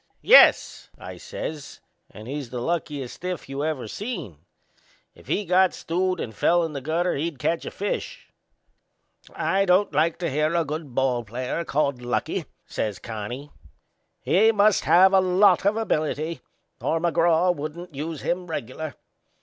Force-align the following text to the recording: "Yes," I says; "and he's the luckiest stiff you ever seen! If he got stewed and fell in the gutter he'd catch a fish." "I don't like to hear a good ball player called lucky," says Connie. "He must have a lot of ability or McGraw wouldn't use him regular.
"Yes," 0.23 0.89
I 0.97 1.17
says; 1.17 1.79
"and 2.09 2.27
he's 2.27 2.49
the 2.49 2.59
luckiest 2.59 3.13
stiff 3.17 3.47
you 3.47 3.63
ever 3.63 3.87
seen! 3.87 4.39
If 5.13 5.27
he 5.27 5.45
got 5.45 5.75
stewed 5.75 6.19
and 6.19 6.33
fell 6.33 6.63
in 6.63 6.73
the 6.73 6.81
gutter 6.81 7.13
he'd 7.15 7.37
catch 7.37 7.65
a 7.67 7.69
fish." 7.69 8.27
"I 9.35 9.65
don't 9.65 9.93
like 9.93 10.17
to 10.17 10.29
hear 10.31 10.55
a 10.55 10.65
good 10.65 10.95
ball 10.95 11.23
player 11.23 11.63
called 11.63 12.01
lucky," 12.01 12.45
says 12.65 12.97
Connie. 12.97 13.51
"He 14.19 14.51
must 14.51 14.85
have 14.85 15.13
a 15.13 15.21
lot 15.21 15.65
of 15.67 15.77
ability 15.77 16.41
or 16.81 16.99
McGraw 16.99 17.55
wouldn't 17.55 17.93
use 17.93 18.21
him 18.21 18.47
regular. 18.47 18.95